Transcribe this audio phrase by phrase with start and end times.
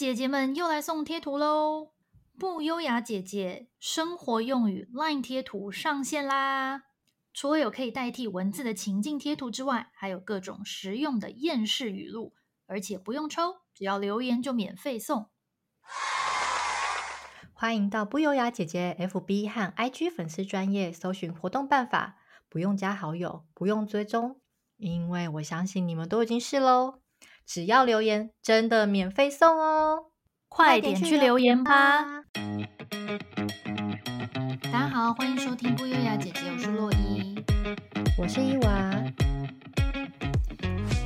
[0.00, 1.90] 姐姐们又来送贴图喽！
[2.38, 6.84] 不优雅姐姐生活用语 LINE 贴图上线啦！
[7.34, 12.32] 除了有可以代替文字的情境贴图之外，还有各种实用的厌世语录，
[12.66, 15.28] 而且不用抽，只要留言就免费送。
[17.52, 22.16] 欢迎到不优雅姐姐 FB 和 IG 粉丝专业搜寻活动办法，
[22.48, 24.40] 不用加好友，不用追踪，
[24.78, 26.99] 因为我相信你们都已经试喽。
[27.52, 30.12] 只要留言，真的免费送哦！
[30.48, 32.22] 快点去留言吧！
[34.62, 37.34] 大家好，欢迎收听不优雅姐姐，我是洛伊，
[38.16, 38.94] 我是伊娃。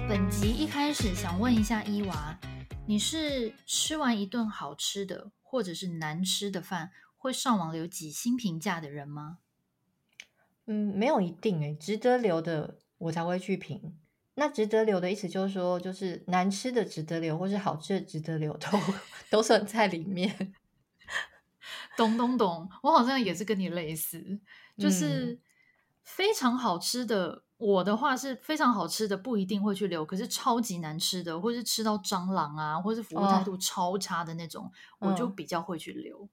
[0.07, 2.39] 本集一开始想问一下伊娃，
[2.87, 9.39] 你是吃完一顿好吃的，或者是难吃的饭，会上网留几星评价的人吗？
[10.67, 13.97] 嗯，没有一定诶，值得留的我才会去评。
[14.37, 18.69] 那值得留的意思就是说，就是难吃的值得留，或是好吃的值得留，都
[19.31, 20.55] 都算在里面。
[21.97, 24.41] 懂懂懂，我好像也是跟你类似，
[24.77, 25.39] 就是
[26.03, 27.29] 非常好吃的。
[27.29, 30.05] 嗯、我的话是非常好吃的，不一定会去留。
[30.05, 34.65] 可是超级难吃的，或是吃到蟑螂啊，或是服务态度超差的那种，
[34.99, 36.29] 哦、我就比较会去留。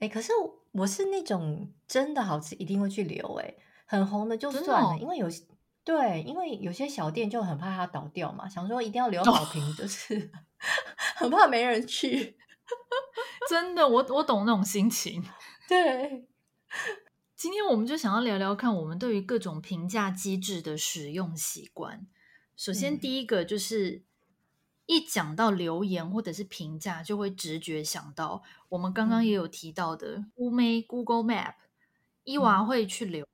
[0.00, 0.32] 哎、嗯欸，可是
[0.72, 3.54] 我是那种真的好吃一定会去留，哎，
[3.86, 5.28] 很红的就算了，哦、因为有。
[5.84, 10.30] 对，因为有些小店就很怕它倒掉嘛，想说一定要留好评，就是、哦、
[11.16, 12.36] 很怕没人去。
[13.50, 15.22] 真的，我我懂那种心情。
[15.68, 16.26] 对，
[17.34, 22.06] 今天我们就想要聊聊看，我们对于各种评价机制的使用习惯。
[22.56, 24.02] 首先，第一个就是、嗯、
[24.86, 31.54] 一讲到留言或者是评价，就会直觉想到我们刚刚也有提到的乌梅 Google Map，
[32.22, 33.26] 伊娃会去留。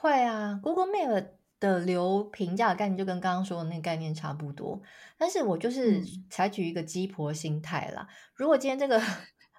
[0.00, 1.26] 会啊，Google Map
[1.60, 4.80] 的留评价的概念就跟刚刚说的那个概念差不多，
[5.18, 8.08] 但是我就是采取一个鸡婆心态啦。
[8.08, 8.98] 嗯、如果今天这个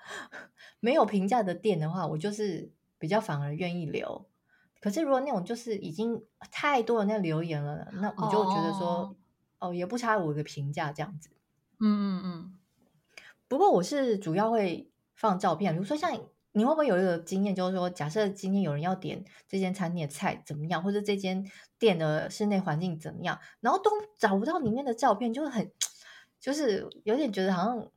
[0.81, 4.25] 没有评价的店的话，我就是比较反而愿意留。
[4.79, 9.15] 可是如果那种就是已经太多人在留言了，那我就觉得说，
[9.59, 11.29] 哦，哦，也不差五个评价这样子。
[11.79, 12.57] 嗯嗯嗯。
[13.47, 16.19] 不过我是主要会放照片，比如说像。
[16.53, 25.71] 你会不会有一个经验，就是说，假设今天有人要点这间餐厅的菜怎么样，或者这间店的室内环境怎么样，然后都找不到里面的照片，就很，
[26.39, 27.89] 就是有点觉得好像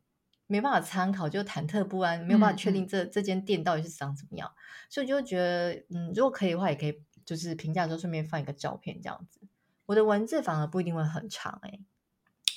[0.47, 4.51] 没办法参考，就忐忑不安，没有办法确定这、嗯、这间店到底是长怎么样，
[4.89, 9.41] 所以就觉得，嗯，如果可以的话，也可以就是评价的时候顺便放一个照片这样子。
[9.87, 11.81] 我的文字反而不一定会很长、欸，哎。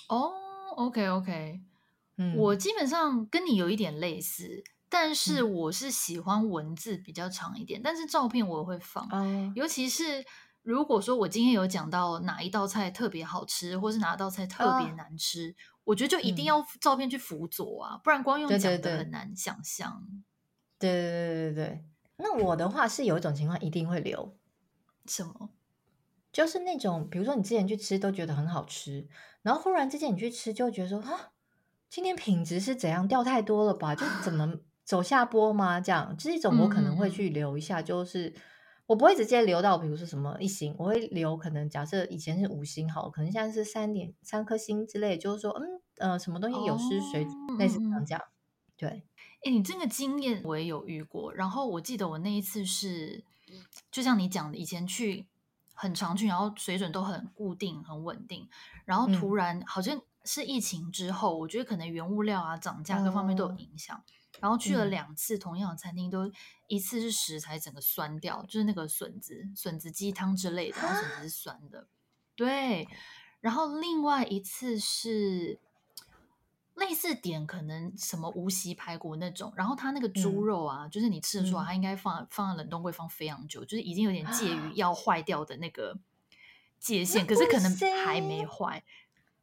[0.10, 0.32] 哦
[0.76, 1.62] ，OK OK，
[2.18, 4.64] 嗯，我基本上跟你有一点类似。
[4.90, 10.24] 但是我是喜欢文字比较长一点，嗯、但是照片我也会放，嗯、尤其是
[10.64, 15.56] 如果说我今天有讲到哪一道菜特别好吃，或是哪一道菜特别难吃，哦、
[15.86, 20.02] 我觉得就一定要照片去辅佐啊，嗯、不然光用讲的很难想象。
[20.80, 21.86] 对对对对对，
[22.18, 24.38] 那我的话是有一种情况一定会留，
[25.06, 25.50] 什么？
[26.32, 29.08] 就是那种比如说你之前去吃都觉得很好吃，
[29.42, 31.32] 然后忽然之间你去吃就觉得说啊，
[31.90, 33.96] 今天品质是怎样掉太多了吧？
[33.96, 34.54] 就怎么？
[34.88, 35.82] 走下坡吗？
[35.82, 38.34] 这样这种我可能会去留一下，嗯、就是
[38.86, 48.22] 我不会直接留到，比如说什么一星，我会留可能假设以前是五星好，可能现在是三点三颗星之类，就是说嗯呃什么东西有失水准，哦、类似这样讲。
[48.78, 49.04] 对，
[49.44, 53.26] 哎，你这个经验我也有遇过，然后我记得我那一次是，
[53.92, 55.28] 就像你讲的，以前去
[55.74, 58.48] 很常去，然后水准都很固定很稳定，
[58.86, 63.98] 然后突然、嗯、好像是疫情之后，我觉得可能原物料啊涨价各方面都有影响。
[63.98, 64.02] 哦
[64.40, 66.32] 然后去了两次同样的餐厅，都
[66.68, 71.88] 一次是食材整个酸掉，就是那个笋子、笋子鸡汤之类的，然后笋子是酸的。
[72.36, 72.88] 对，
[73.42, 75.60] 然后另外一次是
[76.76, 85.98] 类似点可能什么无锡排骨那种，然后它那个猪肉啊，嗯、就是你吃得出来，它应该放放在冷冻柜放非常久，就是已经有点介于要坏掉的那个
[86.78, 87.76] 界限，可是可能
[88.06, 88.84] 还没坏。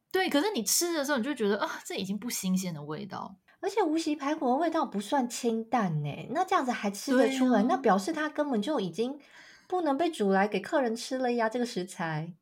[0.09, 3.35] 对，可是你吃的时候你就觉得啊，这已经不新鲜的味道。
[3.61, 9.19] 而且无锡排骨的味道不算清淡呢，那这样子还吃得出来，啊、那表示它根本就已经
[9.67, 11.49] 不能被煮来给客人吃了呀。
[11.49, 12.33] 这个食材，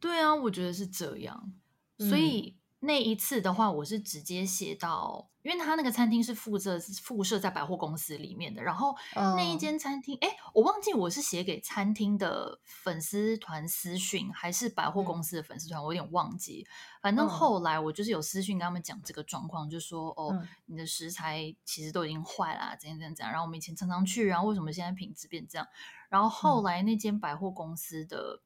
[0.00, 1.52] 对啊，我觉得是这样。
[1.98, 5.28] 所以、嗯、那一次的话，我是直接写到。
[5.42, 16.64] 因为他那个餐厅是附设附设在百货公司里面的，然后那一间餐厅，哎、嗯，我忘记我是写给餐厅的粉丝团私讯，还是百货公司的粉丝团，嗯、我有点忘记。
[17.00, 23.32] 反正后来我就是有私讯跟他们讲这个状况，就说哦，嗯、你的食材其实都已经坏了，怎样怎样怎样。
[23.32, 25.66] 然后我们以前常常去，然后为什么现在品质变这样？
[26.08, 28.40] 然后后来那间百货公司的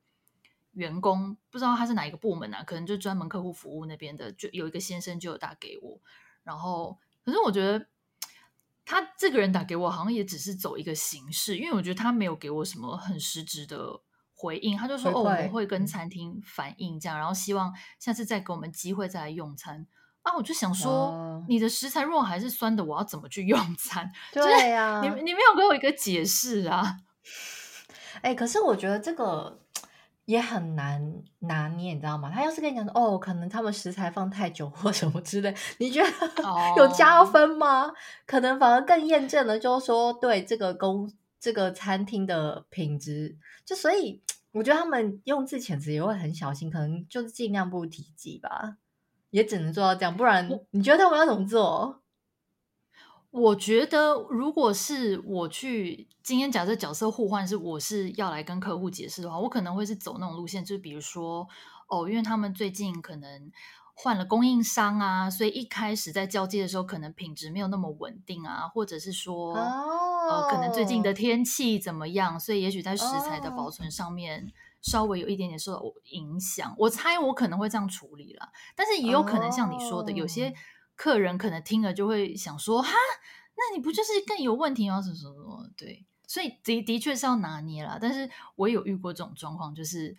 [0.76, 5.98] 员工，不知道他是哪一个部门啊，可能就专门客户服务那边的，就有一个先生就有打给我，
[6.44, 7.86] 然后可是我觉得
[8.84, 14.00] 他这个人打给我，好像也只是走一个形式，因为我觉得他没有给我什么很实质的
[14.34, 19.86] 回应，他就说哦，我们会跟餐厅反映这样，然后希望下次再给我们机会再来用餐。
[20.22, 24.10] 啊，我就想说，哦、你的食材如果还是酸的，我要怎么去用餐？
[24.34, 26.98] 对呀、啊，你你没有给我一个解释啊！
[28.22, 29.60] 哎、欸，可是我觉得这个
[30.26, 32.30] 也很难拿捏，你知道吗？
[32.32, 36.10] 他要是跟你讲说，哦，可能他们食材放太久或什么之类，你觉得
[36.76, 37.86] 有加分吗？
[37.86, 37.94] 哦、
[38.26, 43.36] 可能反而更验证了，就是说对这个公这个餐厅的品质。
[43.64, 44.20] 就所以，
[44.52, 48.76] 我觉得他们用字遣词也会很小心，可能就是尽量不提及吧。
[49.30, 52.02] 也只能做到这样，不然你觉得他们要怎么做？
[53.36, 61.46] 我觉得，如果是我去今天假设角色互换，是我是要来跟客户解释的话，我可能会是走那种路线，就是比如说，
[61.88, 63.50] 哦，因为他们最近可能
[63.94, 74.52] 换了供应商啊，所以一开始在交接的时候，可能品质没有那么稳定啊，或者是说，哦、呃，可能最近的天气怎么样，所以也许在食材的保存上面。
[74.82, 75.82] 稍微有一点点受到
[76.12, 80.54] 影响，我猜我可能会这样处理了，但是也有可能像你说的，有些
[80.96, 82.90] 客人可能听了就会想说：“哈，
[83.54, 85.68] 那你不就是更有问题吗？”什么什么？
[85.76, 87.98] 对，所以的的确是要拿捏啦。
[88.00, 90.16] 但是我有遇过这种状况，就是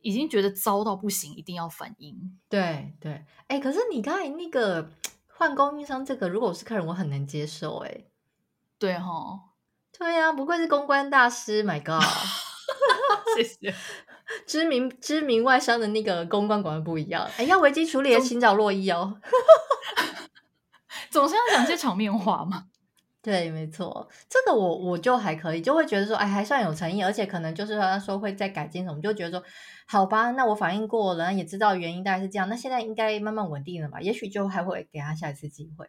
[0.00, 2.38] 已经觉得糟到不行，一定要反应。
[2.48, 4.90] 对对，哎，可是你刚才那个
[5.26, 7.78] 换供应商这个，如果我是客人，我很难接受。
[7.78, 8.04] 哎，
[8.78, 9.40] 对哈，
[9.98, 12.02] 对呀，不愧是公关大师，My God。
[13.36, 13.74] 谢谢。
[14.46, 19.20] 知名知名外商的那个公关管的不一样，哎，要危机处理的请找洛伊哦。
[21.12, 22.64] 总是要讲些场面话嘛。
[23.22, 29.46] 对，没错，这个我我就还可以，就会觉得说，哎，还算有诚意，而且可能就是说说会再改进什么，就觉得说，
[29.86, 35.86] 好吧，那我反应过了，也知道原因大概是这样，那现在应该慢慢稳定了吧，也许就还会给他下一次机会。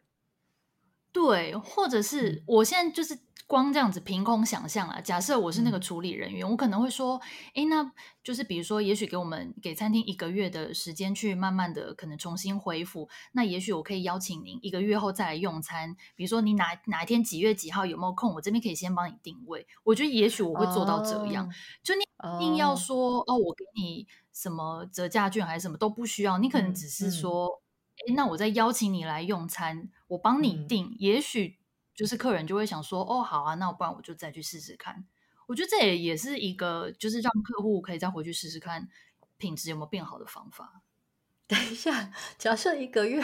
[1.14, 3.18] 对，或者是我现在就是。
[3.46, 7.22] 光这样子凭空想象啊，假设我是那个处理人员，嗯、我可能会说，
[7.54, 7.92] 诶，那
[8.24, 19.68] 就是比如说，也许给我们给餐厅一个月的时间去慢慢的可能重新恢复，那也许我可以邀请您一个月后再来用餐，比如说你哪哪一天几月几号有没有空，我这边可以先帮你定位。
[19.84, 21.52] 我觉得也许我会做到这样，哦、
[21.84, 27.62] 就你硬要说哦，哦，我给你什么折价券还是什么都不需要，你可能只是说，
[28.08, 31.60] 诶、嗯，那我再邀请你来用餐，我帮你定，嗯、也许。
[31.96, 35.06] 就是客人就会想说，哦，好啊，那我不然我就再去试试看。
[35.46, 38.90] 我觉得这也也是一个，就是让客户可以再回去试试看
[39.38, 40.82] 品质有没有变好的方法。
[41.46, 43.24] 等一下，假设一个月，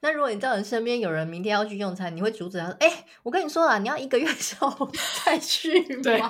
[0.00, 4.90] 那如果你知道你身边有人明天要去用餐，你会阻止他说，哎，我跟你说了，你要一个月之后
[5.24, 6.02] 再去吗？
[6.02, 6.20] 对，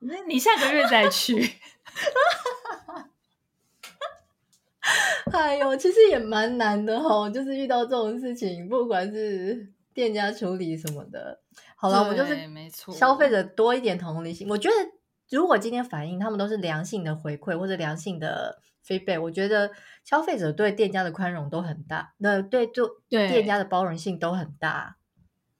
[0.00, 1.34] 那你下个月再去。
[5.32, 9.72] 哎呦，其实也蛮难的哦，就是遇到这种事情，不管是。
[9.94, 11.38] 店家处理什么的，
[11.76, 12.36] 好了，我们就是
[12.92, 14.50] 消费者多一点同理心。
[14.50, 14.74] 我觉得，
[15.30, 19.70] 如果今天反映他们都是良性的回馈或者良性的 feedback，我觉得
[20.02, 24.96] 消费者对店家的宽容都很大，那对就店家的包容性都很大。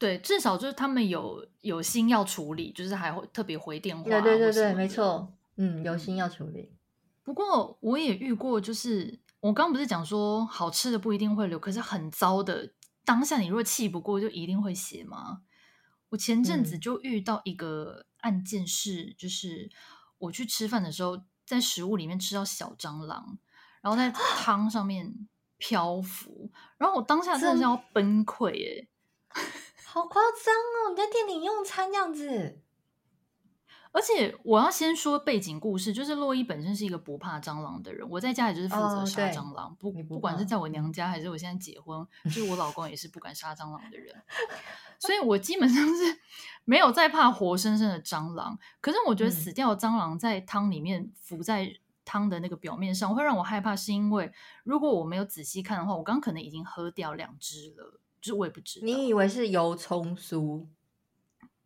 [0.01, 4.03] 对，至少就是他们有有心要处理，就是还会特别回电话。
[4.03, 6.73] 对对对对，没错，嗯，有心要处理。
[7.25, 12.75] 不过我也遇过，就是我刚刚不是讲说好吃的不一定会留，可是很糟的。
[13.05, 15.43] 当下你如果气不过，就一定会写吗？
[16.11, 19.71] 我前阵子就遇到一个案件是，嗯、就是
[20.19, 23.37] 我去吃饭的时候，在食物里面吃到小蟑螂，
[23.81, 25.29] 然后在汤上面
[25.59, 28.89] 漂浮，然后我当下真的是要崩溃耶，
[29.85, 30.91] 好夸张哦！
[30.91, 32.64] 你在店里用餐这样子。
[33.95, 44.13] 而且我要先说背景故事，就是洛伊本身是一个不怕蟑螂的人，我在家里就是负责杀蟑螂，不不管是在我娘家还是我现在结婚，就是我老公也是不敢杀蟑螂的人，
[44.99, 46.19] 所以我基本上是
[46.65, 48.59] 没有在怕活生生的蟑螂。
[48.81, 51.73] 可是我觉得死掉的蟑螂在汤里面浮在
[52.05, 54.33] 汤的那个表面上，会让我害怕，是因为
[54.65, 58.87] 如果我没有仔细看的话，我刚可能已经喝掉两只了，就是我也不知道。
[58.87, 60.67] 你以为是油葱酥？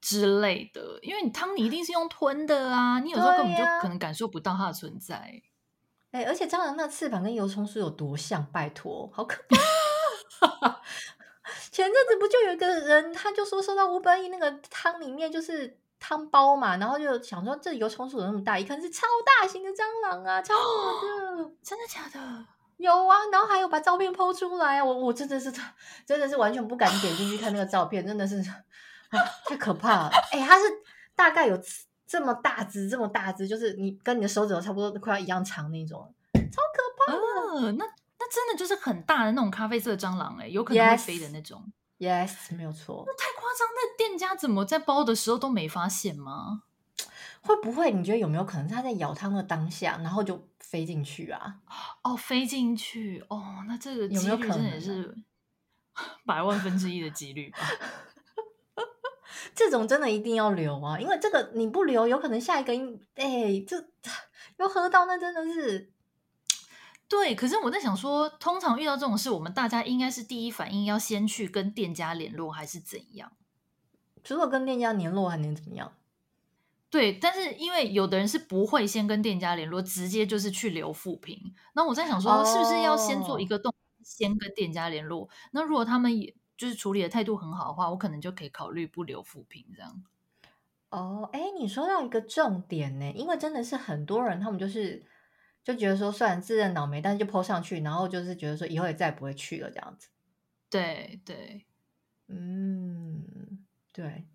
[0.00, 5.16] 之类的，因为你汤你一定是用吞的啊，你有时候根本就可能感受不到它的存在。
[6.10, 8.42] 哎、欸，而且蟑螂那翅膀跟油葱酥有多像？
[8.50, 9.42] 拜托，好可
[10.40, 10.80] 怕！
[11.70, 22.46] 前阵子不就有一个人，他就说收到 Uber Eats 那个汤里面就是汤包嘛，然后就想说这油葱酥有那么大，一看是超大型的蟑螂啊，超大的，真的假的？
[22.78, 25.52] 有啊，然后还有把照片 PO 出来，我我真的是
[26.06, 28.42] 真的是完全不敢点进去看那个照片，真的是。
[29.10, 30.10] 啊、太可怕了！
[30.32, 30.64] 哎、欸，它是
[31.14, 31.58] 大概有
[32.06, 37.66] 这么大只，这么大只，就是你跟你的手指头差不多快要一样长那种，超可怕的。
[37.66, 37.84] 呃、那
[38.18, 41.64] 那真的就是很大的那种咖啡色蟑螂哎、欸，有可能会飞的那种。
[41.98, 43.04] Yes, yes 没有错。
[43.06, 46.62] 那太夸张，那店家怎么在包的时候都没发现吗？
[47.40, 47.90] 会不会？
[47.90, 51.56] 你觉得有没有可能他在舀汤的当下，然后就飞进去啊？
[52.04, 55.12] 哦，飞进去哦，那这个有没有可能也是
[56.24, 57.58] 百万分之一的几率吧？
[59.54, 62.73] 这种真的一定要留啊，因为这个你不留，有可能下一个
[63.14, 63.85] 哎，这
[64.59, 65.92] 又喝到，那真的是
[67.09, 67.35] 对。
[67.35, 73.33] 可是我在想说，通常遇到这种事，我们大家应该是第一反应要先去跟店家联络，还是怎样？
[74.25, 75.92] 除了跟店家联络，还能怎么样？
[76.90, 81.54] 对，但是因为有的人是不会先跟店家联络，直接就是去留负评。
[81.75, 85.28] 那我在想说，是不是要先做一个动作，先跟店家联络？
[85.52, 90.04] 那如果他们也就是处理的态度很好的话，我可能就可以考虑不留负评这样。
[90.90, 95.06] 哦，哎，你说到一个重点呢，因为真的是很多人，他们就是
[95.62, 100.08] 就觉得说，虽然自认倒霉，但是就 po 上去，然后就是觉得说以后也再也不会去了这样子。
[100.68, 101.64] 对对，
[102.26, 104.26] 嗯，对。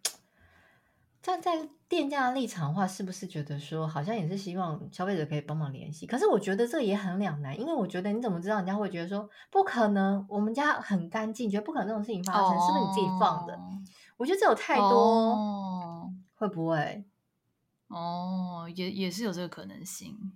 [1.23, 6.05] 站在店家的立场的话，是不是觉得说好像也是希望消费者可以帮忙联系？
[6.05, 10.25] 可是我觉得这也很两难，因为我觉得你怎么知道人家会觉得说不可能？
[10.27, 13.57] 我们家很干净，觉得不可能这种事情发生，哦、是不是你自己放的？
[14.17, 17.05] 我觉得这有太多，哦、会不会？
[17.87, 20.33] 哦，也也是有这个可能性。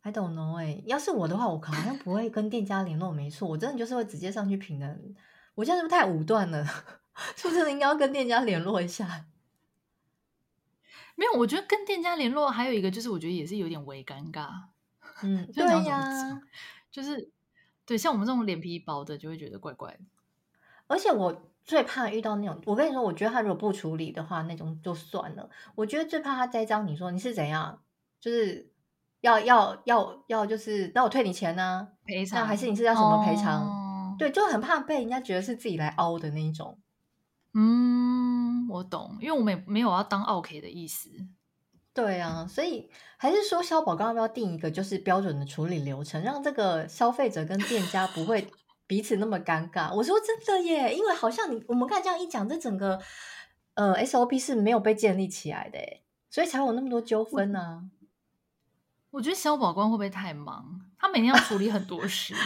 [0.00, 5.14] I don't know 哎，要是我的话，我好像不会跟店家联络，没错，我真的就是会直接上去评论。
[5.54, 6.64] 我现在是不是太武断了？
[7.36, 9.26] 是不是应该要跟店家联络一下？
[11.16, 14.48] 没有，我觉得跟店家联络还有一个就是，我觉得也是有点微尴尬。
[15.22, 16.40] 嗯，对呀，
[16.90, 17.30] 就是
[17.86, 20.00] 对，像我们这种脸皮薄的就会觉得怪怪的。
[20.86, 25.48] 而且我最怕遇到那种，我跟你说，我觉得他如果不处理的话，那种就算了。
[25.76, 27.80] 我觉得最怕他栽赃，你说你是怎样，
[28.20, 28.70] 就是
[29.20, 31.88] 要要要要，就是那我退你钱呢？
[32.04, 33.62] 赔偿还是你是要什么赔偿？
[33.62, 36.78] 哦、对，就很怕被人家觉得是自己来凹的那一种。
[37.54, 38.23] 嗯，
[38.74, 41.08] 我懂，因为我们也没有要当 OK 的意思。
[41.92, 48.50] 对啊，所以还是说消保刚刚要不要定一个就是标准的处理流程，让这个消费者跟店家不会
[48.88, 49.94] 彼此那么尴尬。
[49.94, 53.00] 我说真的耶，因为好像你我们刚才这样一讲，这整个
[53.74, 55.78] 呃 SOP 是没有被建立起来的，
[56.28, 57.84] 所以才有那么多纠纷呢、啊。
[59.12, 60.80] 我觉得消保官会不会太忙？
[60.98, 62.34] 他每天要处理很多事。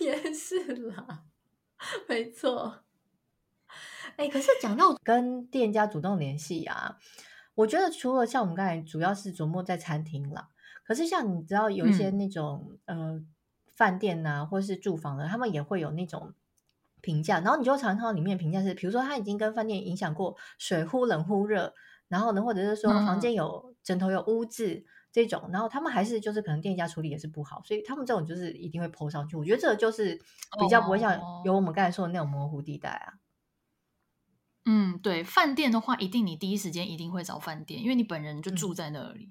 [0.00, 1.24] 也是啦。
[2.08, 2.78] 没错，
[4.16, 6.98] 哎、欸，可是讲到跟店家主动联系啊，
[7.54, 10.48] 我觉得除了像我们刚才主要是琢磨在餐厅啦，
[10.84, 13.22] 可是像你知道有一些那种、嗯、呃
[13.74, 16.32] 饭店呐，或是住房的，他们也会有那种
[17.00, 21.74] 评价，然后你就常常看到里面评价是，比如说他已经跟饭店影响过水忽冷忽热，
[22.08, 24.74] 然后呢，或者是说房间有枕头有污渍。
[24.74, 29.34] 嗯这种，然后他们还是就是可能店家处理也是不好，所以他们这种就是一定会 po 上去。
[29.34, 30.14] 我觉得这个就是
[30.60, 33.14] 比较不会像有我们刚才说的那种模糊地带啊。
[34.68, 39.30] 嗯，对，饭店的话，一定你第一时间一定会找饭店，因为你本人就住在那里。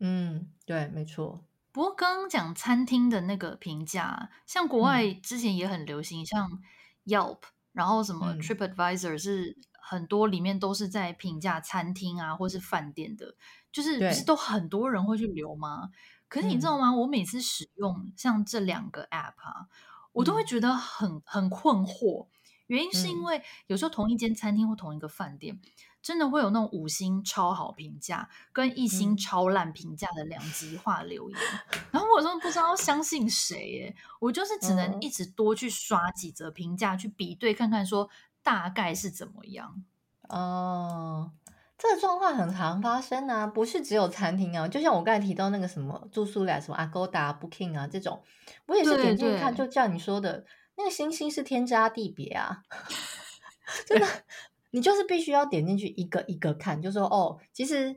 [0.00, 1.44] 嗯，对，没错。
[1.70, 6.62] 不过刚刚讲餐厅的那个评价，像国外之前也很流行，嗯、像
[7.06, 7.38] Yelp，
[7.72, 13.36] 然后什么 TripAdvisor 是很多里面都是在评价餐厅啊，或是饭店的。
[13.72, 15.90] 就是不是都很多人会去留吗？
[16.28, 16.92] 可是你知道吗？
[16.92, 19.68] 我每次使用像这两个 app 啊，
[20.12, 22.26] 我都会觉得很很困惑。
[22.66, 25.58] 原因是因为有时候同一间餐厅或同一个饭店，
[26.02, 31.38] 真的会有那种五星超好评价跟一星超烂评价的两极化留言，
[31.90, 33.96] 然后我真的不知道相信谁耶。
[34.20, 38.08] 我就是只能一直多去刷几则评价，去比对看看说
[38.42, 39.82] 大概是怎么样
[40.28, 41.32] 哦。
[41.76, 48.22] 这个状况很常发生啊，不是只有餐厅啊，就像我刚才提到那个什么住宿类，什么 Agoda、Booking 啊这种，
[48.66, 52.62] 我也是点进去看，就像你说的，那个星星是天差地别啊，
[53.86, 54.06] 真的，
[54.70, 57.96] 你就是必须要点进去一个一个看，就说哦，其实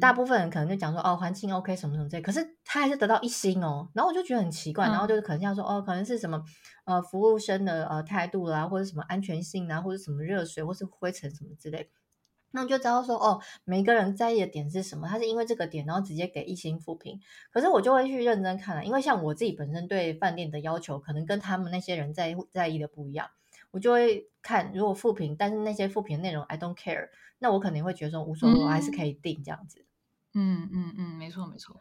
[0.00, 6.42] 大部分人可能就讲说哦，环境 OK 什么什么这类，可是他还是得到一星哦，然后我就觉得很奇怪，然后就是可能像说哦，可能是什么
[6.84, 11.90] 呃服务生的呃态度啦，或者什么安全性啊，或者什么热水或是灰尘什么之类。
[12.52, 15.06] 那你就知道说哦，每个人在意的点是什么？
[15.08, 17.20] 他是因为这个点，然后直接给一星负评。
[17.52, 23.30] 可是我就会去认真看了，因为像我自己本身对饭店的要求，可能跟他们那些人在在意的不一样。
[23.70, 29.84] 我就会看，如果负评，但是那些负评内容 I don't care，那我肯定会觉得说无所谓，我还是可以订这样子。
[30.34, 31.80] 嗯嗯嗯，没错没错。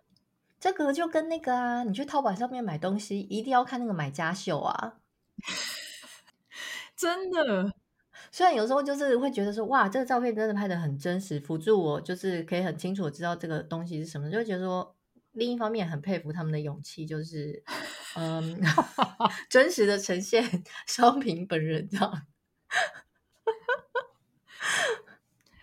[0.60, 5.00] 这个就跟那个啊，你去淘宝上面买东西，一定要看那个买家秀啊，
[6.96, 7.74] 真的。
[8.32, 14.96] 虽然有时候就是会觉得说，哇，这个照片真的拍的很真实，辅助我就是可以很清楚知道这个东西是什么，就会觉得说，
[15.34, 17.64] 另一方面很佩服他们的勇气，就是
[18.16, 18.60] 嗯，
[19.50, 20.44] 真实的呈现
[20.88, 22.28] 商品本人这样。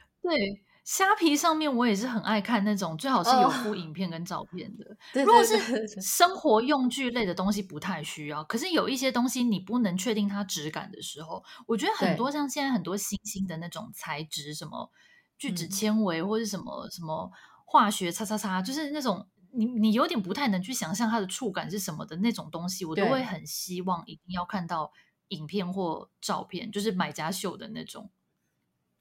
[0.23, 0.63] 对。
[0.87, 4.85] 虾皮上面我也是很爱看那种，最好是有附影片跟照片的。
[5.15, 8.45] Oh, 如果是生活用具类的东西，不太需要。
[8.45, 14.89] 可是有一些东西你不能确定它质感的时候，我觉得很多像现在很多新兴的那种材质，什么
[15.37, 17.29] 聚酯纤维或者什么什么
[17.65, 24.93] 化学叉叉叉，就是那种你你有点不太能去想象它的触感是什么的那种东西，我都会很希望一定要看到
[25.31, 28.09] 影片或照片，就是买家秀的那种。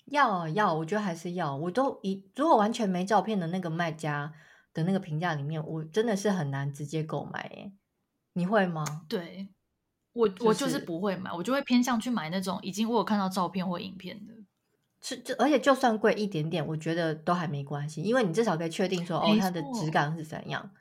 [0.06, 1.56] 要要，我觉得还是要。
[1.56, 4.34] 我都一如果完全没照片的那个卖家
[4.74, 7.50] 的那个评价里面，我真的是很难直接购买。
[7.56, 7.72] 耶，
[8.34, 8.84] 你会吗？
[9.08, 9.50] 对，
[10.14, 14.34] 我、就是、我就是不会买，我就会偏向去买那种已经我有看到照片或影片的。
[15.02, 20.72] 是，就而且就算贵一点点，我觉得都还没关系，因为你至少可以确定说哦，它的质感是怎样。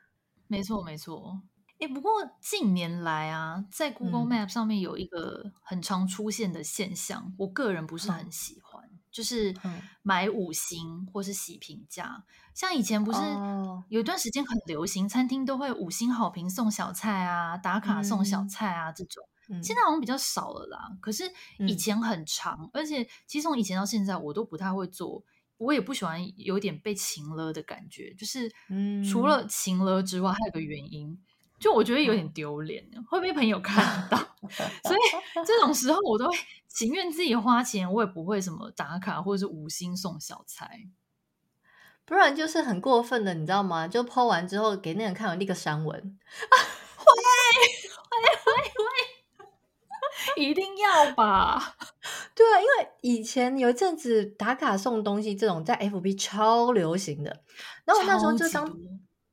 [0.46, 1.42] 没错没错。
[1.78, 8.73] 哎，不过近年来啊，在 Google Map 上面有一个很常出现的现象，嗯、我个人不是很喜欢。
[9.14, 9.54] 嗯就是
[10.02, 13.20] 买五星或是洗评价，像以前不是
[13.88, 19.24] 有一段时间很流行，餐厅都会五星好评送小菜啊，打卡送小菜啊这种，
[19.62, 20.98] 现在好像比较少了啦。
[21.00, 21.30] 可是
[21.60, 25.22] 以前很长，而且其实从以前到现在，我都不太会做，
[25.58, 28.50] 我也不喜欢有点被情勒的感觉，就是
[29.08, 31.16] 除了情勒之外，还有个原因。
[31.58, 34.18] 就我觉得有点丢脸，会被朋友看到，
[34.84, 35.00] 所以
[35.46, 36.36] 这种时候我都会
[36.68, 40.82] 情愿自己花钱，我也不会什么打卡或者是五星送小菜，
[42.04, 43.88] 不然就是很过分的，你知道吗？
[43.88, 45.96] 就 po 完之后给那人看，我立刻删文，
[46.98, 47.06] 会
[48.10, 48.52] 会会
[50.36, 51.76] 会，一定要吧？
[52.34, 57.42] 对啊，因为以前有一阵子打卡送东西这种在 FB 超流行的，
[57.86, 58.76] 然后我那时候就当。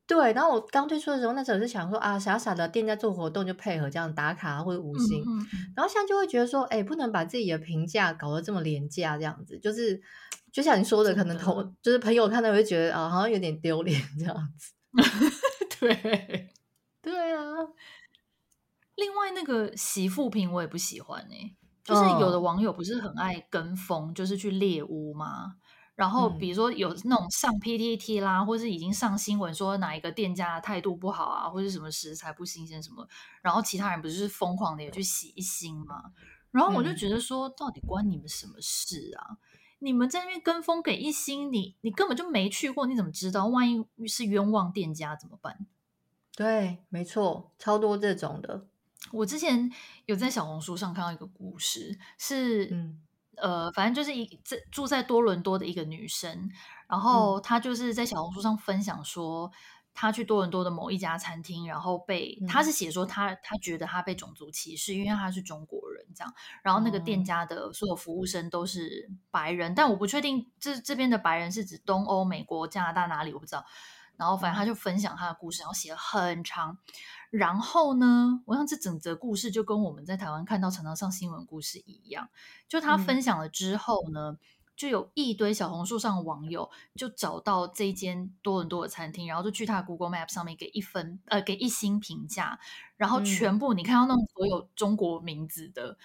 [0.07, 10.01] 对，然后我刚推出的时候，那时候是想说啊，傻傻的店家做活动就配合这样打卡或者五星，嗯嗯、然后现在就会觉得说，哎，不能把自己的评价搞得这么廉价，这样子，就是
[10.51, 14.73] 就像你说的，的可能同就是朋友看到会觉得啊，好像有点丢脸这样子。
[15.79, 16.49] 对，
[17.01, 17.43] 对啊。
[18.95, 25.55] 另外那个洗负评我也不喜欢呢、欸，就是有的网友不是很爱跟风，就是去猎污吗？
[25.93, 33.07] 然后，比如说有那种上 PTT 啦，嗯、或是已经上新闻说哪一个店家的态度不好啊，或是什么食材不新鲜什么，
[33.41, 36.13] 然后其他人不是疯狂的也去洗一星吗？
[36.49, 39.27] 然后我就觉得说，到底关你们什么事啊？
[39.31, 39.37] 嗯、
[39.79, 43.45] 你们在那边跟风给一星，你你根本就没去过，你怎么知道？
[43.47, 45.67] 万一是冤枉店家怎么办？
[46.35, 48.65] 对，没错，超多这种的。
[49.11, 49.71] 我之前
[50.05, 53.01] 有在小红书上看到一个故事，是嗯。
[53.41, 56.49] 呃，反正就是一这住在多伦多的一个女生，
[56.87, 59.51] 然后她就是在小红书上分享说，
[59.93, 73.65] 她去多伦多的某一家餐厅，然后被她是写说她她觉得她被种族歧视，因为她是中国人这样，然后那个店家的所有服务生都是白人，但我不确定这这边的白人是指东欧、美国、加拿大哪里，我不知道。
[74.17, 76.77] 然后反正她就分享她的故事，然后写了很长。
[77.31, 82.29] 然后呢，我想这整则故事就跟我们在台湾看到常常上新闻故事一样，
[82.67, 84.39] 就他分享了之后呢，嗯、
[84.75, 92.59] 就有一堆小红书上的网友就找到这一间多伦多的餐厅，然后就去他的 Google Map 上面给一分呃给一星评价，
[92.97, 95.97] 然后全部你看到那种所有中国名字的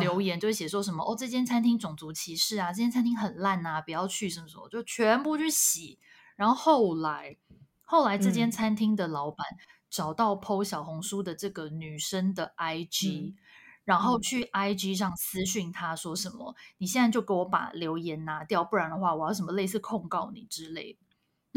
[0.00, 5.98] 留言，嗯、就会写说什么哦，这间餐厅种族歧视啊，这间餐厅很烂啊，不要去什么什么，就全部去洗。
[6.34, 7.36] 然后后来
[7.82, 9.46] 后来这间餐厅的老板。
[9.92, 13.36] 嗯找到 PO 小红书的这个女生的 IG，、嗯、
[13.84, 16.52] 然后去 IG 上私讯她说什么？
[16.52, 20.98] 嗯、你现在就给我把留言拿掉，不然的话我要什么类似控告你之类的。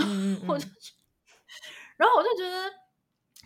[0.06, 0.48] 嗯嗯、
[1.96, 2.70] 然后我就觉得，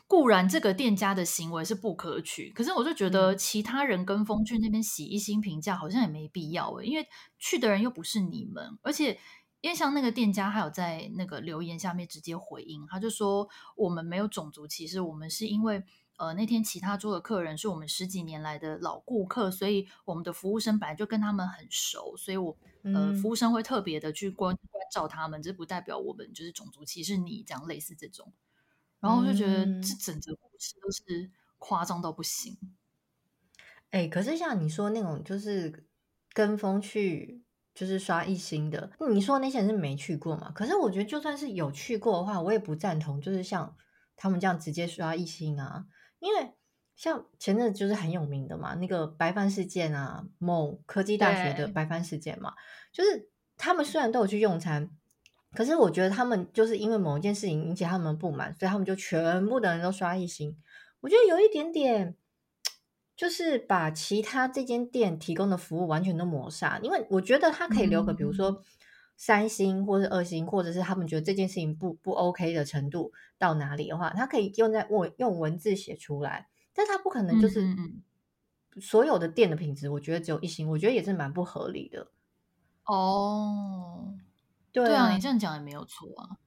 [0.07, 9.19] 固然这个店家的行为是不可取，可是我就觉得其他人跟风去那边洗一星评价好像也没必要诶，因为去的人又不是你们，而且。
[9.61, 15.83] 因为像那个店家，还有在那个留言下面直接回应，他就说我们没有种族歧视，我们是因为
[16.15, 28.31] 呃那天其他桌的客人是我们十几年来的老顾客，所以我们的服务生本来就跟他们很熟，所以我呃服务生会特别的去关关照他们，这不代表我们就是种族歧视你这样类似这种，
[29.01, 32.57] 然后我就觉得这整个故事都是夸张到不行。
[33.89, 35.85] 哎、欸，可是像你说那种就是
[36.31, 37.43] 跟风去。
[37.73, 40.51] 就是刷一星的，你说那些人是没去过嘛？
[40.53, 43.75] 可是我觉得就算是有去过的话，我也不赞同，就是像
[44.15, 45.85] 他们这样直接刷一星啊。
[46.19, 46.53] 因为
[46.97, 52.53] 像前阵子就是很有名的嘛，那个白帆事件啊，某科技大学的白帆事件嘛，
[52.91, 54.89] 就是他们虽然都有去用餐，
[55.53, 60.57] 可是我觉得他们就是因为某一件事情引起他们不满，所以他们就全部的人都刷一星。
[60.99, 62.17] 我觉得有一点点，
[63.19, 66.79] 就是把其他这间店提供的服务完全都抹杀。
[66.81, 68.63] 因为我觉得他可以留个，比如说
[69.17, 76.47] 三星或者二星，或者是他们觉得这件事情不不 OK 的程度到哪里的话，他可以用在我用文字写出来。
[76.73, 77.75] 但他不可能就是
[78.79, 82.07] 所有的店的品质，我觉得只有一星，我觉得也是蛮不合理的。
[82.85, 84.15] 哦。
[84.71, 86.37] 对啊，你这样讲也没有错啊。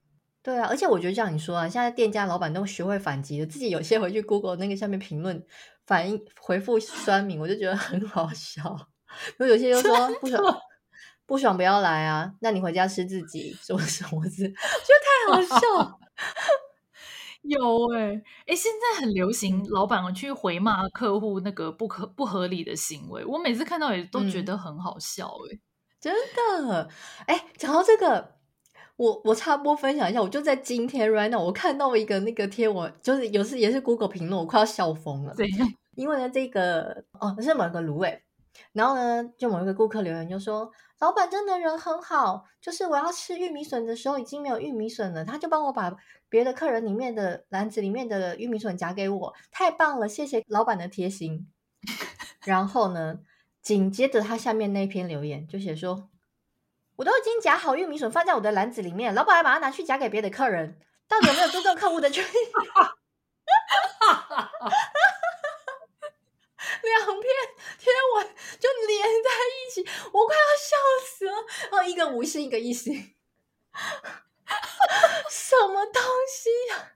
[0.42, 5.40] 对啊，而且我觉得像你说啊，现在店家老板都学会反击了，自己有些回去 Google 那个下面评论
[5.86, 8.62] 反应回复酸民，我就觉得很好笑。
[9.38, 10.58] 然后有些就说不爽，
[11.26, 15.98] 不爽不要来啊，那你回家吃自己，什么什么字，觉得太好笑。
[17.42, 25.56] 有哎、欸，哎、欸，现在很流行老板去回骂客户那个不可不合理的行为，我每次看到也都觉得很好笑哎、欸。
[25.56, 25.60] 嗯
[26.02, 26.88] 真的，
[27.26, 28.34] 哎，讲到这个，
[28.96, 35.34] 我我插播分享一下，我就在今天 right now，我看到一个那个贴文，就是有时也是 Google 评论，我快要笑疯了。
[35.34, 35.48] 对，
[35.96, 38.22] 因为呢，这个哦是某个芦苇，
[38.72, 45.96] 然后呢，就某一个顾客留言就说，老板真的人很好，就是我要吃玉米笋的时候已经没有玉米笋了，他就帮我把
[46.28, 51.48] 别的客人里面的篮子里面的玉米笋夹给我，太棒了，谢谢老板的贴心。
[52.44, 53.18] 然后呢？
[53.62, 56.08] 紧接着，他下面那篇留言就写说
[56.96, 60.78] ：“我都已经夹好玉米笋放在我的篮子里面，老板还把它拿去夹给别的客人，
[61.08, 62.28] 到底有没有尊重客户的权益？”
[66.82, 67.24] 两篇
[67.78, 68.26] 贴文
[68.58, 70.76] 就连在一起，我快要笑
[71.06, 71.32] 死了。
[71.70, 73.14] 哦一个五星，一个一星，
[75.30, 76.92] 什么东西呀、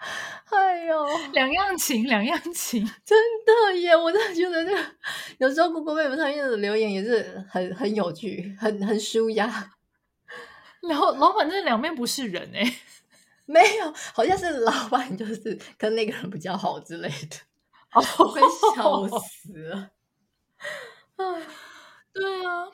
[0.50, 3.94] 哎呦，两样情，两样情， 真的耶！
[3.96, 4.84] 我真的觉得这个
[5.38, 9.72] 有时候 Google Map 上面的留言也是很很有趣，很很舒压。
[10.82, 12.64] 老老板这两面不是人哎，
[13.46, 17.36] 没有，好像是老板就是跟那个人比较好之类的，
[17.92, 18.40] 哦，会
[18.74, 19.90] 笑死了。
[21.16, 21.42] 哎，
[22.14, 22.66] 对啊。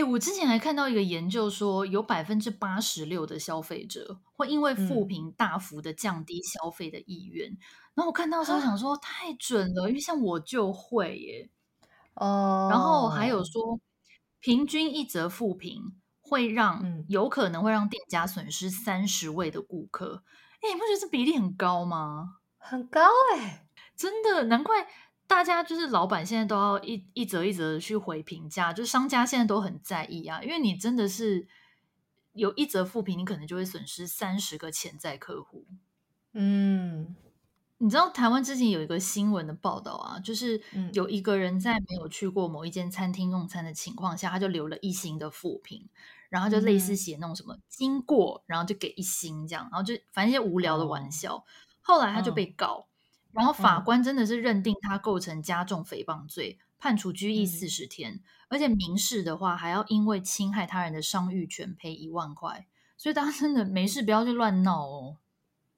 [0.00, 7.50] 哎，我之前还看到一个研究说，有百分之八十六的消费者会因为负评大幅的降低消费的意愿。
[7.50, 7.58] 嗯、
[7.96, 11.50] 然后我看到时候想说，太准了，因为像我就会耶。
[12.14, 12.68] 哦。
[12.70, 13.78] 然后还有说，
[14.38, 20.24] 平均一则负评会让有可能会让店家损失三十位的顾客。
[20.62, 22.36] 哎，你不觉得这比例很高吗？
[22.56, 23.02] 很高
[23.36, 24.88] 哎，真的，难怪。
[25.30, 31.46] 大家就是老板，现在都要一一则一则的去回评价，就是商家现在都很在意啊，因为你真的是
[32.32, 35.68] 有一则负评，你可能就会损失三十个潜在客户。
[36.32, 37.14] 嗯，
[37.78, 40.60] 你知道台湾之前有一个新闻的报道啊，就是
[40.92, 45.88] 有一个人在没有去过某一间餐厅用餐的情况下，他就留了一星的负评，
[46.28, 51.36] 然后就类似写那种什么经过，然后就给一星这样，然后就反正一些无聊的玩笑。
[51.36, 51.44] 哦、
[51.80, 52.66] 后来他就被告。
[52.66, 52.86] 哦
[53.32, 62.66] 然后法官真的是认定他构成加重诽谤罪，嗯、判处拘役四十天，嗯、而且民事的话还要因为侵害他人的商誉权赔一万块。
[62.96, 65.18] 所以大家真的没事不要去乱闹哦。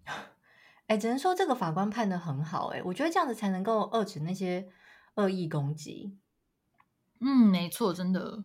[0.88, 4.68] 哎，只能说这个法官判的很好哎，我觉得这样子才能够遏制那些
[5.16, 6.16] 恶意攻击。
[7.20, 8.44] 嗯，没错，真的。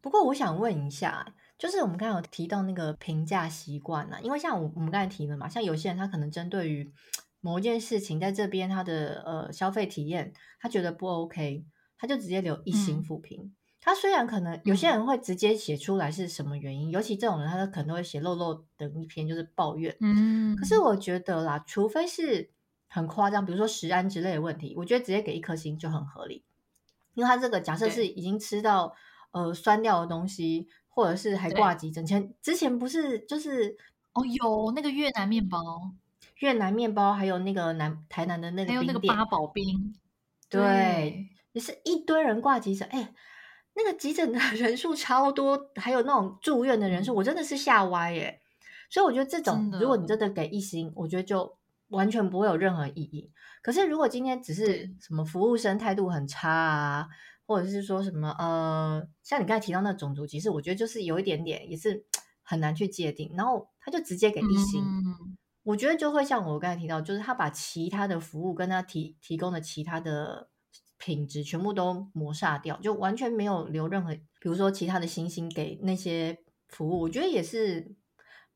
[0.00, 6.92] 不过我想问一下，就是我们刚刚有提到那个评价习惯啊，因为像我我们刚才提了嘛，像有些人他可能针对于。
[7.40, 11.64] 某一件事情在这边，他的呃消费体验，他觉得不 OK，
[11.98, 13.40] 他就直接留一星负评。
[13.42, 19.96] 嗯、他虽然可能有些人会直接写出来是什么原因，嗯、尤其这种人，他可能会写漏漏的一篇，就是抱怨。
[20.00, 22.50] 嗯，可是我觉得啦，除非是
[22.88, 26.44] 很夸张，比如说食安之类的问题，我觉得直接给一颗星就很合理。
[27.14, 28.94] 因为他这个假设是已经吃到
[29.32, 33.76] 呃酸掉的东西，或者是还挂急诊，前之前不是就是
[34.12, 35.92] 哦有那个越南面包。
[36.40, 39.94] 越南面包，还有那个南台南的那个还有那个八宝冰，
[40.50, 43.14] 对，对也是一堆人挂急诊，哎，
[43.74, 48.40] 那个急诊的 人数超多，还有那种住院的人数，我真的是吓歪耶。
[48.90, 51.56] 所以我觉得这种，如果你真的给一星，我觉得就
[51.88, 53.30] 完全不会有任何意义。
[53.62, 57.08] 可是如果今天只是什么服务生态度很差啊，
[57.46, 62.04] 或者是说什么呃，像你刚才提到那种族，歧视我觉得就是有一点点也是
[62.42, 64.82] 很难去界定，然后他就直接给一星。
[64.82, 65.36] 嗯
[65.70, 70.48] 我觉得就会像我刚才提到，就是他把其他的服务跟他提提供的其他的
[70.98, 76.36] 品质全部都抹杀掉，就完全没有留任何，比如说其他的星星给那些
[76.68, 77.94] 服务，我觉得也是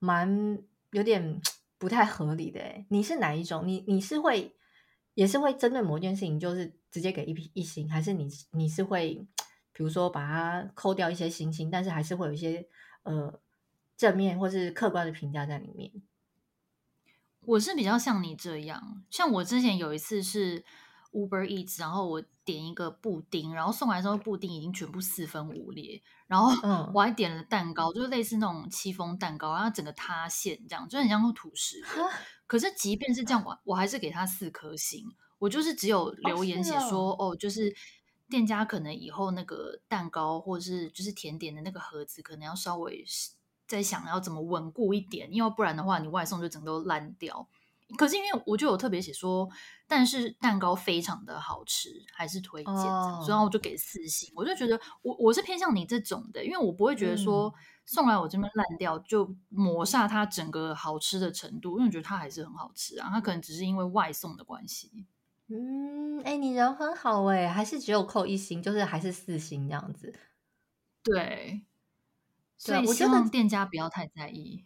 [0.00, 0.59] 蛮
[0.90, 1.40] 有点
[1.79, 2.61] 不太合理的。
[2.88, 3.66] 你是哪一种？
[3.66, 4.57] 你你是会
[5.14, 9.24] 也是会针对某件事情，就是直接给一一星，还是你你是会
[9.72, 12.66] 比如说把它扣掉一些星星，但是还是会有一些
[13.05, 13.40] 呃
[13.96, 15.92] 正面或是客观的评价在里面。
[17.46, 20.64] 我是比较像你这样，像我之前有一次是
[21.12, 26.50] Uber Eats，然后我点一个布丁，然后送来之后布丁已经全部四分五裂，然后
[26.92, 31.83] 我还点了蛋糕，就是类似那种戚风蛋糕，然后整个塌陷，这样就很像吐司。
[32.46, 35.04] 可是即便是这样，我我还是给他四颗星。
[35.38, 37.74] 我就是只有留言写说，哦，哦，就是
[38.30, 43.04] 店家可能以后那个蛋糕或者是就是甜点的那个盒子，可能要稍微
[43.66, 47.48] 再想要怎么稳固一点，因为不然的话，你外送就整个都烂掉。
[47.98, 49.48] 可是因为我就有特别写说，
[49.87, 54.33] 但是蛋糕非常的好吃，还是推荐，哦、所以我就给四星。
[54.35, 57.53] 我就觉得我我是偏向你这种的，因为我不会觉得说、嗯、
[57.85, 65.07] 送来我这边烂掉就抹煞它整个好吃的程度，因为我觉得它还是很好吃啊，它可能只是因为外送的关系。
[65.48, 70.12] 嗯，哎、欸，你人很好哎，还是只有扣一星，就是还是四星这样子。
[71.05, 71.62] 对，
[72.64, 74.64] 所以我觉得店家不要太在意。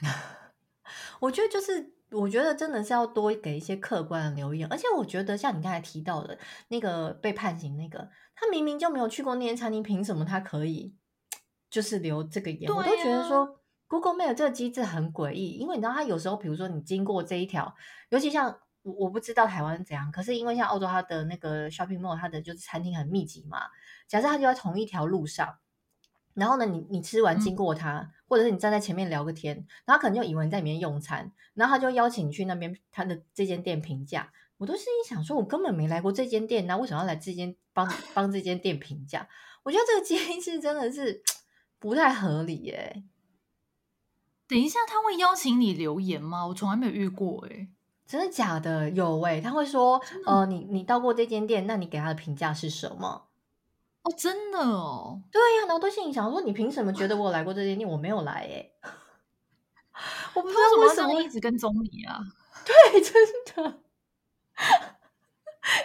[1.20, 10.94] 我觉得就是，我觉得真的是要多给一些客观的留言，而且我觉得像你刚才提到的那个被判刑那个，他明明就没有去过那间餐厅，凭什么他可以
[11.68, 12.70] 就是留这个言？
[12.70, 17.74] 啊、我都觉得说 Google Map 这个机制很诡异，因为你知道，他有时候比如说你经过这一条，
[18.10, 18.56] 尤其像。
[18.84, 23.60] 我我不知道台湾怎样，可是因为像澳洲，它的那个 shopping mall，它的就是餐厅很密集嘛。
[24.08, 25.56] 假设它就在同一条路上，
[26.34, 34.32] 然后呢，你你吃完经过他，嗯、或者是你站在前面聊个天，然后可能就以为你在里面用餐，然后他就邀请你去那边他的这间店评价。
[34.58, 39.28] 我都心里想说，我根本没来过这间店，那为什么要来这间帮帮这间店评价？
[39.64, 41.22] 我觉得这个机制真的是
[41.78, 43.02] 不太合理耶。
[44.46, 46.46] 等一下，他会邀请你留言吗？
[46.46, 47.68] 我从来没有遇过哎。
[48.06, 48.90] 真的假的？
[48.90, 53.28] 有哎、欸，他会说，呃，你你到过这间店，那你给他的评价是什么？
[54.02, 57.88] 哦，真的哦，对呀、啊，然后都心里想说，你凭什么觉得我有来过这间店？
[57.88, 58.70] 我没有来哎，
[60.34, 62.20] 我不知道为什么一直跟踪你啊？
[62.64, 63.12] 对，真
[63.54, 63.80] 的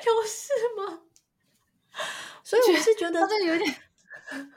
[0.06, 1.02] 有事 吗？
[2.44, 3.76] 所以我是觉得这有点。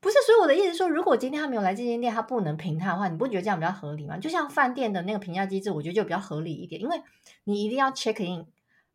[0.00, 4.18] 不是，所以我的意思是说，如果今天他没有来这间店，他不能评他的话，你不觉得这样比较合理吗？
[4.18, 7.02] 就像饭店的那个评价机制，我觉得就比较合理一点，因为
[7.44, 8.46] 你一定要 check in，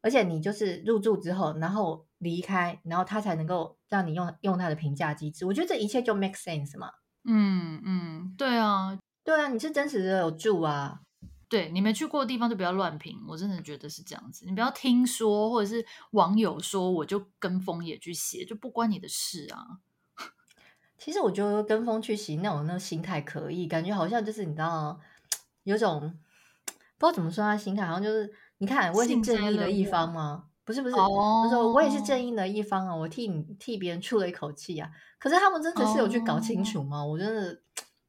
[0.01, 5.45] 而且你就是入住之后，然后离开，然后他才能够让你用用他的评价机制。
[5.45, 6.91] 我觉得这一切就 make sense 嘛。
[7.25, 11.01] 嗯嗯，对啊，对啊，你是真实的有住啊，
[11.49, 14.45] 对，你没去过的地方就不要乱评，我真的觉得是这样子。
[14.45, 19.79] 你不要听说或者是网友说，我就跟风也去写，就不关你的事啊。
[20.97, 24.99] 其实我觉得跟风去洗那种那个心态可以，感觉好像就是你知道，
[25.63, 26.01] 有种
[26.97, 30.48] 不知道怎么说他心态，好像就是你看我也是正义的一方吗？
[30.69, 31.49] 不是不是，我、oh.
[31.49, 34.91] 说我也是正义的一方啊，我替你替别人出了一口气啊。
[35.17, 37.13] 可是他们真的是有去搞清楚吗？Oh.
[37.13, 37.63] 我真的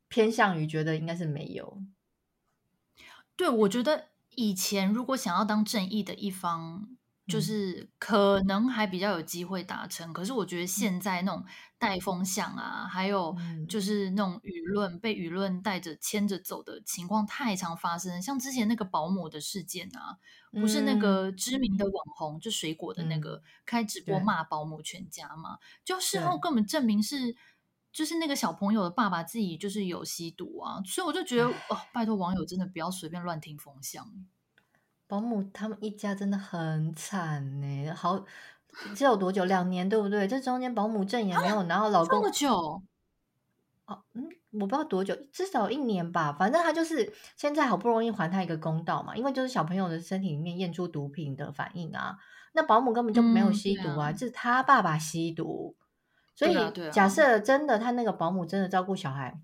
[0.09, 1.79] 偏向于觉得应该是没有。
[3.35, 6.99] 对，我觉得以前如果想要当正义的一方。
[7.31, 11.45] 就是可能还比较有机会达成，可是我觉得现在那种
[11.79, 13.35] 带风向啊，还有
[13.69, 20.19] 就是那种舆论被舆论带着牵着走的情况太常发生，像之前那个保姆的事件啊，
[20.53, 27.37] 不是那个知名的网红就水果的那个开直播骂保姆全家嘛，就事后根本证明是
[27.93, 34.07] 就是那个小朋友的爸爸自己就是有吸毒啊，所以我就觉得哦，拜托网友真的不要随便乱听风向。
[35.11, 38.25] 保姆他们一家真的很惨呢，好，
[38.95, 39.45] 这有多久？
[39.45, 40.29] 两年对不对？
[40.29, 42.81] 这中间保姆证也没有拿到，老公这么久？
[43.87, 46.33] 哦，嗯，我不知道多久，至少一年吧。
[46.33, 52.17] 反正他就是现在好不容易还他一个公道嘛，因为就是小朋友的身体里面验出毒品的反应啊，
[52.53, 55.75] 那保姆根本就没有吸毒啊，这、嗯啊、是他爸爸吸毒。
[56.37, 56.55] 所以
[56.93, 59.41] 假设真的他那个保姆真的照顾小孩，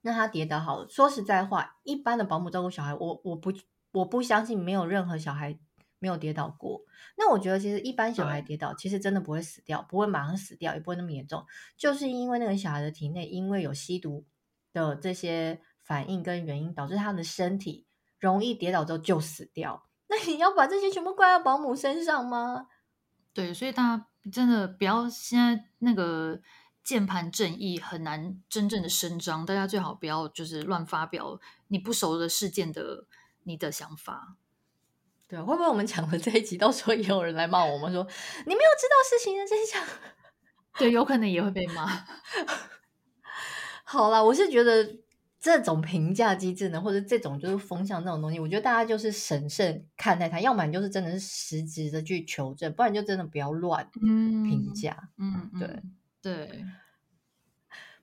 [0.00, 0.88] 那他跌倒好了。
[0.88, 3.52] 说实在话，一般的保姆照顾小孩，我我不。
[3.94, 5.58] 我不相信没有任何小孩
[5.98, 6.82] 没有跌倒过。
[7.16, 14.26] 那我觉得其实一般小孩跌倒，其实真的不会死掉，不会马上死掉，也不会那么严重，就是因为那个小孩的体内因为有吸毒
[14.72, 17.86] 的这些反应跟原因，导致他的身体
[18.18, 19.86] 容易跌倒之后就死掉。
[20.08, 22.66] 那你要把这些全部怪到保姆身上吗？
[23.32, 26.40] 对，所以大家真的不要现在那个
[26.82, 33.06] 键盘正义很难真正的伸张，大家最好不要就是乱发表你不熟的事件的。
[33.44, 34.36] 你的想法，
[35.28, 39.82] 对啊，会不会我们讲了这一集，到时候也有人来骂我们说你没有知道事情的真相？
[40.78, 42.04] 对，有可能也会被骂。
[43.84, 44.98] 好啦，我是觉得
[45.38, 55.10] 这种评价机制呢，或者这种就是风向这种东西，我觉得大家就是审慎看待它，要么你就是真的是实质的去求证，不然就真的不要乱评价。
[55.16, 55.82] 嗯，对
[56.20, 56.64] 对。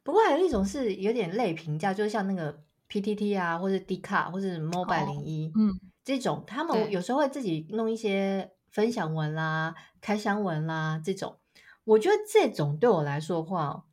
[0.03, 11.39] 不过还有一种是有点类评价，就是像那个 PTT 啊，或者 Dcard 或者 Mobile 零一，哦，嗯，这种他们有时候会自己弄一些分享文啦、开箱文啦这种。
[11.85, 13.85] 我觉得这种对我来说的话，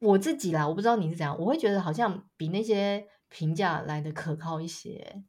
[0.00, 5.22] 我自己啦，我不知道你是怎样，我会觉得好像比那些评价来的可靠一些。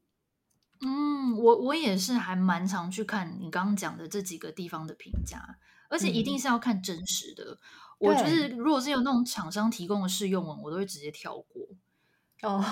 [0.80, 5.58] 嗯，我我也是还蛮常去看你刚刚讲的这几个地方的评价，
[5.88, 7.44] 而且一定是要看真实的。
[7.44, 7.58] 嗯、
[8.00, 11.66] 我就是如果是有那种厂商提供的试用文，我都会直接跳过。
[12.42, 12.64] 哦，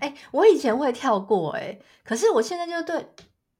[0.00, 3.06] 哎，我以前会跳过，哎，可是我现在就对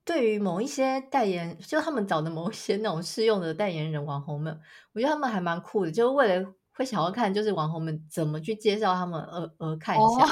[0.05, 4.61] 对于某一些代言，就他们找的某一些那种试用的代言人网红们，
[4.93, 10.25] 我觉得他们还蛮酷的，就是为了会想要看，就是网红们怎么去介绍他们而而看一下。
[10.25, 10.29] 哦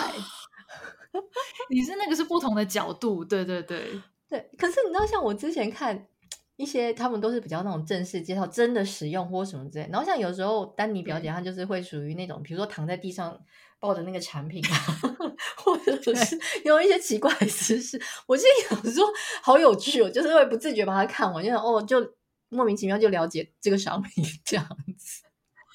[1.70, 3.88] 你是那个是不同的角度，对对对
[4.28, 4.50] 对。
[4.58, 6.08] 可是你知道，像我之前看
[6.56, 9.88] 一些，他们都是比较那种正式介绍，真的使用或什么之类。
[9.92, 13.40] 然后像有时候丹尼表姐她就是会属于那种，比如说躺在地上
[13.84, 14.76] 抱着那个产品啊，
[15.62, 18.00] 或者是有一些奇怪的姿势。
[18.26, 19.06] 我记得有时候
[19.42, 22.14] 好有趣哦，就是会不自觉把它看完，就想哦，就
[22.48, 24.66] 莫名其妙就了解这个商品这样
[24.96, 25.22] 子。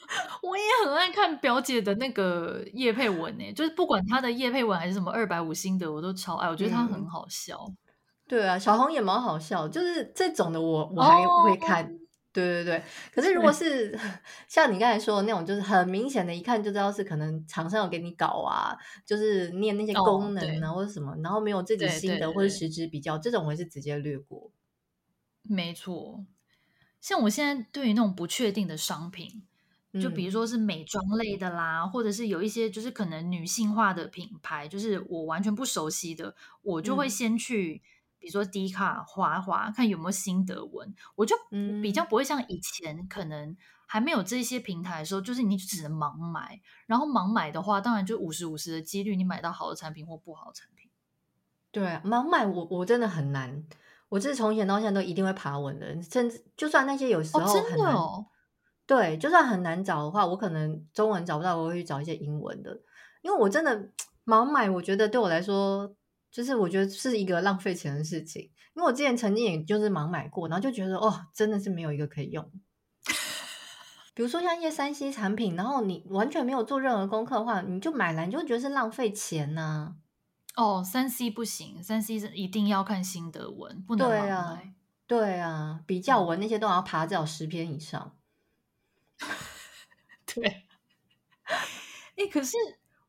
[0.42, 6.50] 我也很爱看表姐的那个叶佩文诶，就是不管她的叶佩文还是什么二百五星的，我都超爱。
[6.50, 7.64] 我觉得她很好笑。
[7.68, 7.78] 嗯、
[8.28, 11.86] 对啊，小红也蛮好笑，就是这种的我我还会看。
[11.86, 11.90] 哦、
[12.40, 13.98] 对对对，可是如果是
[14.48, 20.72] 像你刚才说的那种，就是很明显的，一看就知道是可能厂商有给你搞啊，就是念那些功能啊。
[20.72, 24.52] 或者什么，然后没有自己心得或者实质比较，这种我是直接略过。
[25.44, 26.26] 没错，
[27.02, 29.44] 像我现在对于那种不确定的商品。
[30.00, 40.94] 就比如说是美妆类的啦，嗯、或者是有一些就是可能女性化的品牌，就是我完全不熟悉的，我就会先去，嗯、比如说 D 卡滑滑，看有没有心得文。
[41.16, 41.36] 我就
[41.82, 43.56] 比较不会像以前可能
[43.88, 50.90] 还没有这些平台的时候，就是你只能盲买，然后盲买的话，当然就五十五十的几率你买到好的产品或不好的产品。
[51.72, 53.64] 对，盲买我我真的很难，
[54.10, 57.94] 我这从前到现在都一定会爬文的，甚至就算那些有时候很难。
[57.94, 58.26] 哦
[58.86, 62.76] 对，就算很难找的话，我可能中文找不到，我会去找一些英文的，
[63.22, 63.88] 因为我真的
[64.26, 65.94] 盲买，我觉得对我来说，
[66.32, 68.52] 就是我觉得是一个浪费钱的事情。
[68.76, 72.50] 因为我之前曾经也就是盲买过，然后就觉得哦，真的是没有一个可以用。
[74.14, 79.96] 比如说像一些三 C 产品，然后你完全没有做任何功课的话，你就买来你就觉得是浪费钱呐、啊。
[80.56, 84.20] 哦，三 C 不行，三 C 是一定要看心得文，不能盲买。
[84.20, 84.62] 对啊，
[85.08, 88.16] 对啊，比较文那些都要爬至少十篇以上。
[90.26, 90.66] 对，
[92.16, 92.58] 哎，可是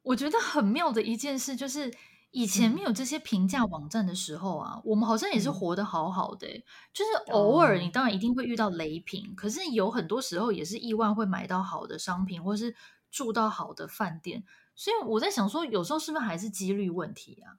[0.02, 1.92] 我觉得很妙的一件事就是，
[2.30, 6.46] 以前没有这些评价网站的时候啊，嗯、我们好像也是活得好好的。
[6.92, 12.74] 就是偶尔你当然一定会遇到雷品，哦、可是有很多时候也是意外会买到好的商品，或是
[13.10, 14.44] 住到好的饭店。
[14.74, 17.58] 所以我在想说，有时候是不是还是几率问题啊？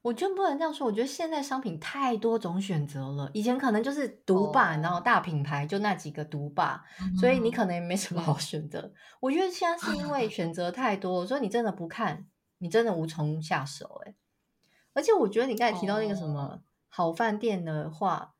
[0.00, 3.28] 我就不能这样说，我觉得现在商品太多种选择了。
[3.34, 8.78] 以前可能就是独霸，然后大品牌就那几个独霸，嗯、所以你可能也没什么好选择。
[8.80, 12.26] 嗯、我觉得现在是因为选择太多，所以你真的不看，
[12.58, 14.02] 你真的无从下手。
[14.04, 14.14] 哎，
[14.92, 18.34] 而且我觉得你刚才提到那个什么好饭店的话，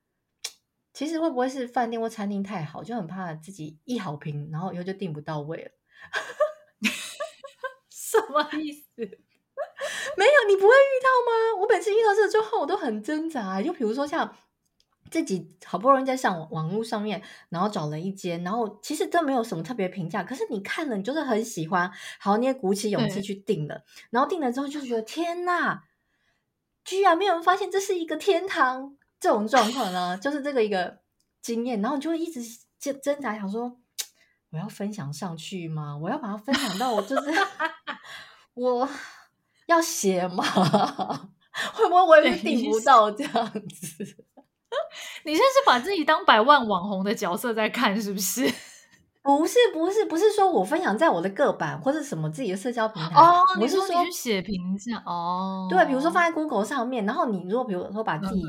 [0.93, 5.71] 其实会不会是饭店或餐厅太好，就很怕自己一好评，然后以后就订不到位了？
[7.91, 8.87] 什么意思？
[10.17, 11.61] 没有，你不会遇到吗？
[11.61, 13.63] 我每次遇到这个状况，我都很挣扎。
[13.63, 14.35] 就比如说，像
[15.11, 25.83] 自己好不容易在上网网络上面，然后找了一间，然后其实都没有什么特别评价，可是你看了，你就是很喜欢，好，你也鼓起勇气去订了，然后订了之后就觉得天呐，
[26.85, 30.99] 居然没有人发现这是一个天堂，这种状况呢，就是这个一个
[31.41, 32.41] 经验，然后你就会一直
[32.79, 33.79] 挣挣扎，想说
[34.51, 35.97] 我要分享上去吗？
[35.97, 37.31] 我要把它分享到我就是
[38.55, 38.89] 我。
[39.69, 40.43] 要写吗？
[41.75, 44.17] 会不会我也订不到这样子？
[45.25, 48.43] 你现在是把自己当百万网红的角色在看，是不是？
[49.23, 53.43] 不是，不是，不是说我分享在我的个版或者什么自己的社交平台哦。
[53.61, 55.67] 我是说你去写评价哦？
[55.69, 58.43] 对，比如说放在 Google 上面，然后你如果比如说把自己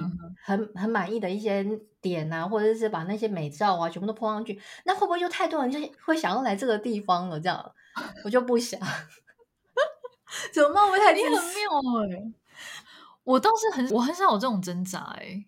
[0.46, 1.66] 很很满意的一些
[2.00, 7.38] 点啊，或者是把那些美照啊全部都 po 上去，那会不会就太多人就会想要来这个地方了？
[7.38, 7.72] 这样
[8.24, 8.80] 我就不想。
[10.54, 10.88] 怎么办？
[10.88, 11.42] 我太你很妙
[12.06, 12.34] 哎、欸！
[13.26, 15.46] 我倒是很，我很少有这种挣扎哎、欸，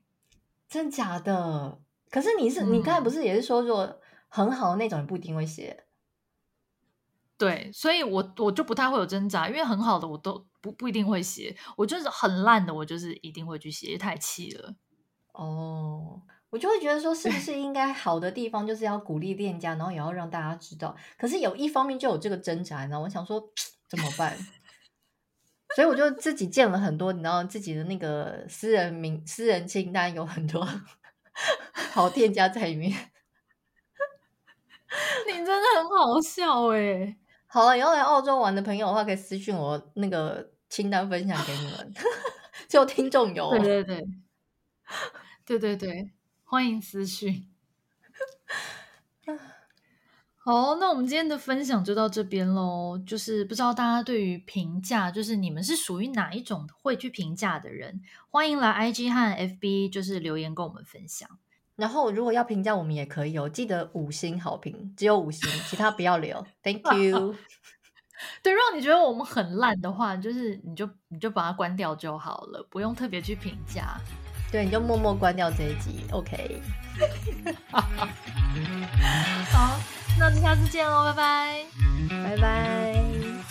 [0.72, 1.80] 真假的？
[2.10, 4.00] 可是你是，嗯、你刚才不是也是说，说
[4.30, 5.84] 很好的那种，也不一定会写。
[7.38, 14.74] 对，所以我我就不太会有挣扎，因为很好的我都不不一定会写，我就是很烂的，我就是一定会去写，太气了。
[15.34, 20.96] 哦，我就会觉得说，是不是 应该好的地方就是要鼓励店家，然后也要让大家知道。
[21.18, 23.44] 可是有一方面就有这个挣扎，你知道，我想说
[23.90, 24.38] 怎么办？
[25.76, 30.68] 所以我就自己建了很多，你知道，自己的那个私人名、私人清单有很多
[31.94, 32.92] 好店家在里面。
[35.28, 37.16] 你真的很好笑哎！
[37.48, 41.94] 好了，以后来澳洲玩的朋友的话，可以私信我那个清单分享给你们。
[42.68, 44.06] 就听众有，对对对，
[45.46, 46.12] 对对对，
[46.44, 47.51] 欢迎私讯。
[50.44, 53.00] 好，那我们今天的分享就到这边喽。
[53.06, 58.02] 就是不知道大家对于评价，就是你们是属于哪一种会去评价的人？
[58.28, 61.30] 欢迎来 IG 和 FB，就是留言跟我们分享。
[61.76, 66.44] 然后如果要评价，我们也可以哦，记得五星好评，只有五星，其他不要留。
[66.64, 67.36] Thank you。
[68.42, 73.96] 对，如果你觉得我们很烂的话，就是你就你就把它关掉就好了，不用特别去评价。
[74.52, 76.62] 对，你就默默关掉这一集，OK。
[77.72, 77.88] 好。
[80.20, 81.66] 那我们下次见喽，拜拜，
[82.10, 83.51] 拜拜。